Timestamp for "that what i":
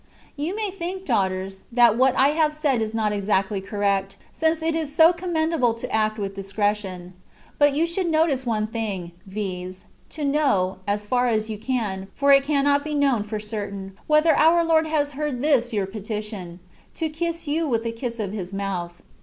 1.71-2.29